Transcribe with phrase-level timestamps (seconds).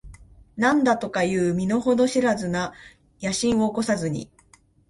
[0.55, 2.73] 何だとかいう身の程知らずな
[3.21, 4.31] 野心を起こさずに、